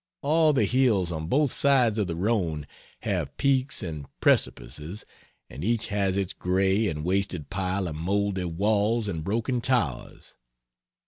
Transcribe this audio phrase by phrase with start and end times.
[0.23, 2.65] All the hills on both sides of the Rhone
[3.03, 5.05] have peaks and precipices,
[5.47, 10.33] and each has its gray and wasted pile of mouldy walls and broken towers.